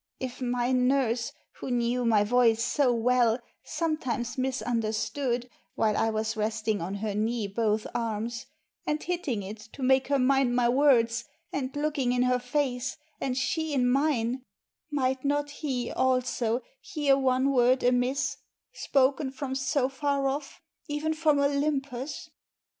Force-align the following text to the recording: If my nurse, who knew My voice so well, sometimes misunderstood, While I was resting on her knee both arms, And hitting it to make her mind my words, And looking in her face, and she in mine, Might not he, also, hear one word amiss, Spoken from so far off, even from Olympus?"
If 0.19 0.41
my 0.41 0.71
nurse, 0.71 1.31
who 1.59 1.69
knew 1.69 2.05
My 2.05 2.23
voice 2.23 2.63
so 2.65 2.91
well, 2.91 3.37
sometimes 3.63 4.35
misunderstood, 4.35 5.47
While 5.75 5.95
I 5.95 6.09
was 6.09 6.35
resting 6.35 6.81
on 6.81 6.95
her 7.05 7.13
knee 7.13 7.45
both 7.47 7.85
arms, 7.93 8.47
And 8.87 9.03
hitting 9.03 9.43
it 9.43 9.59
to 9.73 9.83
make 9.83 10.07
her 10.07 10.17
mind 10.17 10.55
my 10.55 10.67
words, 10.69 11.25
And 11.53 11.75
looking 11.75 12.13
in 12.13 12.23
her 12.23 12.39
face, 12.39 12.97
and 13.19 13.37
she 13.37 13.73
in 13.75 13.91
mine, 13.91 14.41
Might 14.89 15.23
not 15.23 15.51
he, 15.51 15.91
also, 15.91 16.61
hear 16.79 17.15
one 17.15 17.51
word 17.51 17.83
amiss, 17.83 18.37
Spoken 18.73 19.29
from 19.29 19.53
so 19.53 19.87
far 19.87 20.27
off, 20.27 20.61
even 20.87 21.13
from 21.13 21.37
Olympus?" 21.39 22.27